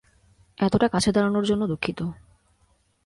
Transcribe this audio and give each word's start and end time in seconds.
এতটা 0.57 0.87
কাছে 0.87 1.09
দাঁড়ানোর 1.11 1.45
জন্য 1.45 1.63
দুঃখিত। 1.67 1.99